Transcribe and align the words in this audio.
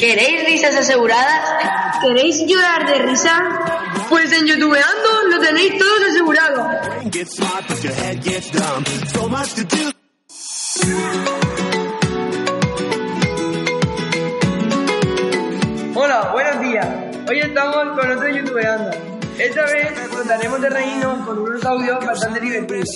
¿Queréis 0.00 0.46
risas 0.46 0.74
aseguradas? 0.76 2.00
¿Queréis 2.00 2.46
llorar 2.46 2.86
de 2.86 2.98
risa? 3.00 3.38
Pues 4.08 4.32
en 4.32 4.46
YouTubeando 4.46 5.08
lo 5.30 5.40
tenéis 5.40 5.76
todos 5.76 6.00
asegurado. 6.08 6.70
Hola, 15.94 16.30
buenos 16.32 16.60
días. 16.62 16.88
Hoy 17.28 17.40
estamos 17.40 17.98
con 17.98 18.10
otro 18.10 18.28
YouTubeando. 18.30 18.90
Esta 19.38 19.66
vez 19.66 20.10
trataremos 20.10 20.62
de 20.62 20.70
reírnos 20.70 21.26
con 21.26 21.38
unos 21.40 21.62
audios 21.66 22.06
bastante 22.06 22.40
divertidos. 22.40 22.88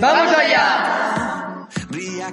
¡Vamos 0.00 0.32
allá! 0.38 1.13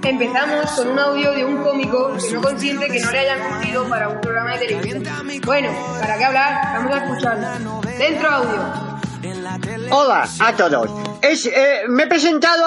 Empezamos 0.04 0.72
con 0.72 0.90
un 0.90 1.00
audio 1.00 1.34
de 1.34 1.46
un 1.46 1.58
cómico 1.58 2.16
que 2.18 2.34
no 2.34 2.42
consiente 2.42 2.88
que 2.88 3.00
no 3.00 3.12
le 3.12 3.20
hayan 3.20 3.40
cogido 3.40 3.90
para 3.90 4.10
un 4.10 4.22
programa 4.22 4.58
de 4.58 4.68
televisión. 4.68 5.04
Bueno, 5.44 5.70
¿para 6.00 6.18
qué 6.18 6.26
hablar? 6.26 6.62
Vamos 6.74 6.96
a 6.96 7.06
escucharlo. 7.06 7.82
Dentro 7.98 8.30
audio. 8.30 8.92
Hola 9.92 10.28
a 10.40 10.56
todos. 10.56 10.90
Eh, 11.22 11.84
me 11.90 12.04
he 12.04 12.08
presentado 12.08 12.66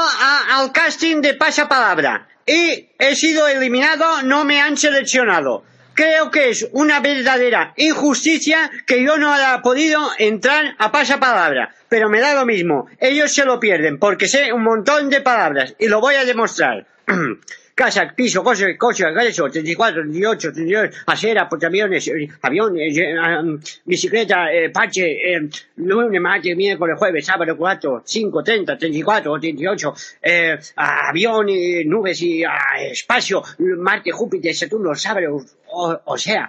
al 0.53 0.71
casting 0.73 1.21
de 1.23 1.35
Pasapalabra 1.35 2.29
y 2.47 2.91
he 2.99 3.17
sido 3.17 3.49
eliminado, 3.49 4.23
no 4.23 4.45
me 4.45 4.61
han 4.61 4.77
seleccionado. 4.77 5.65
Creo 5.95 6.31
que 6.31 6.51
es 6.51 6.69
una 6.73 7.01
verdadera 7.01 7.73
injusticia 7.77 8.71
que 8.85 9.03
yo 9.05 9.17
no 9.17 9.33
haya 9.33 9.63
podido 9.63 10.11
entrar 10.19 10.75
a 10.79 10.91
Pasapalabra, 10.91 11.75
pero 11.89 12.11
me 12.11 12.21
da 12.21 12.35
lo 12.35 12.45
mismo. 12.45 12.87
Ellos 12.99 13.33
se 13.33 13.45
lo 13.45 13.61
pierden 13.61 13.99
porque 13.99 14.29
sé 14.29 14.53
un 14.53 14.63
montón 14.63 15.09
de 15.09 15.21
palabras 15.21 15.75
y 15.79 15.87
lo 15.89 16.01
voy 16.01 16.17
a 16.17 16.25
demostrar. 16.25 16.87
Casa, 17.75 18.13
piso, 18.15 18.45
coche, 18.45 18.77
coche, 18.77 19.05
eso, 19.27 19.51
34, 19.51 20.03
38, 20.03 20.53
38, 20.53 20.97
acera, 21.07 21.49
portaaviones, 21.49 22.07
eh, 22.07 22.29
aviones, 22.43 22.97
eh, 22.97 23.19
um, 23.19 23.59
bicicleta, 23.85 24.53
eh, 24.53 24.71
parche, 24.71 25.51
lunes, 25.77 26.21
martes, 26.21 26.57
miércoles, 26.57 26.97
jueves, 26.97 27.27
sábado, 27.27 27.57
4, 27.57 28.03
5, 28.05 28.43
30, 28.45 28.79
34, 28.79 29.41
38, 29.41 29.95
eh, 30.23 30.57
avión, 30.77 31.47
nubes 31.87 32.23
y 32.23 32.45
ah, 32.45 32.81
espacio, 32.81 33.43
Marte, 33.59 34.13
Júpiter, 34.13 34.55
Saturno, 34.55 34.95
sábado, 34.95 35.45
o, 35.67 36.17
sea, 36.17 36.49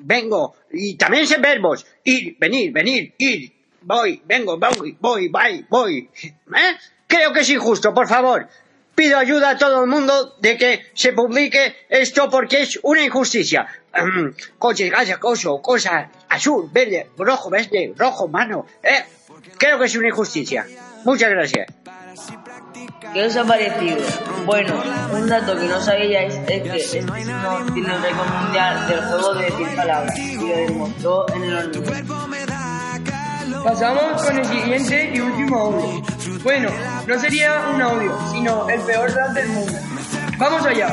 vengo, 0.00 0.56
y 0.72 0.96
también 0.96 1.28
sé 1.28 1.38
verbos, 1.38 1.86
ir, 2.02 2.36
venir, 2.40 2.72
venir, 2.72 3.14
ir, 3.18 3.52
voy, 3.82 4.20
vengo, 4.26 4.58
voy, 4.58 4.96
voy, 4.98 5.28
voy, 5.28 5.64
voy. 5.70 6.10
Creo 7.06 7.32
que 7.32 7.40
es 7.40 7.50
injusto, 7.50 7.94
por 7.94 8.08
favor. 8.08 8.48
Pido 8.96 9.18
ayuda 9.18 9.50
a 9.50 9.58
todo 9.58 9.84
el 9.84 9.90
mundo 9.90 10.36
de 10.40 10.56
que 10.56 10.86
se 10.94 11.12
publique 11.12 11.84
esto 11.90 12.30
porque 12.30 12.62
es 12.62 12.80
una 12.82 13.02
injusticia. 13.02 13.66
Coches, 14.58 14.90
gasas, 14.90 15.18
coso, 15.18 15.60
cosa, 15.60 16.10
azul, 16.30 16.70
verde, 16.72 17.10
rojo, 17.18 17.50
verde, 17.50 17.92
rojo, 17.94 18.26
mano. 18.26 18.64
¿eh? 18.82 19.04
Creo 19.58 19.78
que 19.78 19.84
es 19.84 19.96
una 19.96 20.08
injusticia. 20.08 20.66
Muchas 21.04 21.28
gracias. 21.28 21.66
¿Qué 23.12 23.24
os 23.24 23.36
ha 23.36 23.44
parecido? 23.44 23.98
Bueno, 24.46 24.82
un 25.12 25.28
dato 25.28 25.54
que 25.58 25.66
no 25.66 25.78
sabíais 25.78 26.34
es 26.34 26.62
que 26.62 26.76
este 26.76 26.80
señor 26.80 27.72
tiene 27.74 27.94
el 27.94 28.02
récord 28.02 28.28
mundial 28.28 28.88
del 28.88 29.00
juego 29.02 29.34
de 29.34 29.50
10 29.50 29.76
palabras 29.76 30.18
y 30.18 30.36
lo 30.36 30.56
demostró 30.56 31.26
en 31.34 31.44
el 31.44 31.54
hormiguero. 31.54 32.35
Pasamos 33.64 34.22
con 34.22 34.38
el 34.38 34.44
siguiente 34.44 35.12
y 35.14 35.20
último 35.20 35.56
audio. 35.56 36.02
Bueno, 36.42 36.68
no 37.06 37.18
sería 37.20 37.70
un 37.74 37.82
audio, 37.82 38.18
sino 38.32 38.68
el 38.68 38.80
peor 38.80 39.12
rap 39.12 39.30
del 39.34 39.48
mundo. 39.48 39.72
¡Vamos 40.38 40.66
allá! 40.66 40.88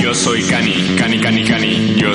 Yo 0.00 0.14
soy 0.14 0.42
Cani, 0.42 0.96
Cani, 0.98 1.18
Cani, 1.18 1.44
Cani. 1.44 1.59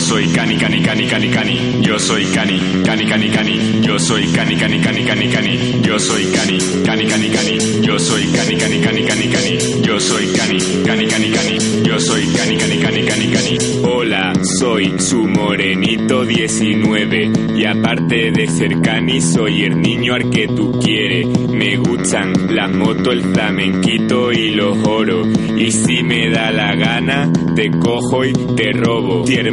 Soy 0.05 0.27
Cani, 0.27 0.55
Cani, 0.55 0.83
Cani, 0.83 1.07
Cani, 1.07 1.29
Cani. 1.31 1.81
Yo 1.81 1.97
soy 1.97 2.25
Cani, 2.25 2.59
Cani, 2.85 3.05
Cani, 3.07 3.29
Cani. 3.31 3.81
Yo 3.81 3.97
soy 3.97 4.31
Cani, 4.31 4.55
Cani, 4.55 4.79
Cani, 4.79 5.03
Cani, 5.03 5.31
Cani. 5.31 5.81
Yo 5.81 5.97
soy 5.97 6.25
Cani, 6.31 6.59
Cani, 6.85 7.07
Cani, 7.07 7.29
Cani. 7.31 7.81
Yo 7.81 7.97
soy 7.97 8.23
Cani, 8.31 8.55
Cani, 8.55 8.81
Cani, 8.81 9.03
Cani, 9.03 9.27
Cani. 9.31 9.81
Yo 9.81 9.99
soy 9.99 10.27
Cani, 10.27 10.59
Cani, 10.85 11.07
Cani, 11.07 11.31
Cani. 11.31 11.83
Yo 11.87 11.99
soy 11.99 12.23
Cani, 12.37 12.55
Cani, 12.55 12.77
Cani, 12.77 13.03
Cani, 13.03 13.31
Cani. 13.33 13.57
Hola, 13.83 14.33
soy 14.59 14.93
su 14.99 15.23
morenito 15.23 16.23
19 16.23 17.31
y 17.57 17.65
aparte 17.65 18.31
de 18.31 18.47
ser 18.47 18.79
Cani 18.81 19.19
soy 19.21 19.63
el 19.63 19.81
niño 19.81 20.13
al 20.13 20.29
que 20.29 20.47
tú 20.47 20.79
quieres. 20.79 21.27
Me 21.49 21.77
gustan 21.77 22.55
las 22.55 22.71
motos, 22.71 23.11
el 23.11 23.23
flamenquito 23.23 24.31
y 24.31 24.51
los 24.51 24.77
oros. 24.87 25.27
Y 25.57 25.71
si 25.71 26.03
me 26.03 26.29
da 26.29 26.51
la 26.51 26.75
gana, 26.75 27.31
te 27.55 27.71
cojo 27.71 28.23
y 28.23 28.33
te 28.33 28.71
robo. 28.73 29.25
Si 29.25 29.33
el 29.33 29.51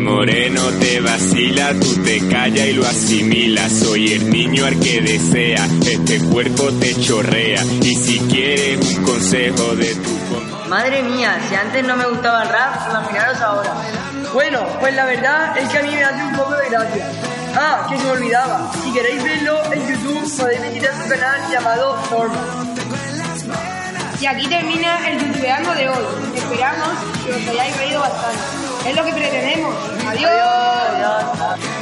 moreno 0.51 0.71
te 0.81 1.01
vacila, 1.01 1.73
tú 1.81 2.03
te 2.03 2.19
callas 2.29 2.67
y 2.67 2.73
lo 2.73 2.85
asimilas. 2.87 3.71
Soy 3.73 4.13
el 4.15 4.29
niño 4.31 4.67
al 4.67 4.79
que 4.81 5.01
desea, 5.01 5.65
este 5.87 6.19
cuerpo 6.25 6.69
te 6.81 6.95
chorrea. 7.01 7.63
Y 7.81 7.95
si 7.95 8.19
quieres 8.21 8.81
un 8.97 9.05
consejo 9.05 9.77
de 9.77 9.95
tu 9.95 10.19
con- 10.29 10.69
Madre 10.69 11.03
mía, 11.05 11.39
si 11.49 11.55
antes 11.55 11.85
no 11.85 11.97
me 11.97 12.07
gustaba 12.07 12.43
el 12.43 12.49
rap, 12.49 12.91
imaginaros 12.91 13.41
ahora. 13.41 13.73
Bueno, 14.33 14.67
pues 14.81 14.95
la 14.97 15.05
verdad 15.05 15.57
es 15.59 15.69
que 15.69 15.79
a 15.79 15.83
mí 15.83 15.91
me 15.95 16.03
hace 16.03 16.23
un 16.25 16.37
poco 16.37 16.55
de 16.57 16.69
gracia. 16.71 17.07
Ah, 17.55 17.87
que 17.89 17.99
se 17.99 18.05
me 18.05 18.11
olvidaba. 18.11 18.73
Si 18.83 18.93
queréis 18.93 19.23
verlo 19.23 19.61
en 19.73 19.89
YouTube, 19.89 20.37
podéis 20.39 20.63
visitar 20.63 20.95
su 21.03 21.09
canal 21.09 21.41
llamado 21.53 21.99
Norman. 22.11 22.75
Y 24.21 24.27
aquí 24.27 24.47
termina 24.49 25.09
el 25.09 25.19
youtubeando 25.21 25.73
de 25.75 25.89
hoy. 25.89 26.05
Esperamos 26.35 26.89
que 27.27 27.33
os 27.33 27.49
hayáis 27.49 27.77
reído 27.77 28.01
bastante. 28.01 28.72
Es 28.87 28.97
lo 28.97 29.04
que 29.04 29.12
pretendemos. 29.12 29.75
Adiós. 30.06 30.31
Adiós. 30.31 31.81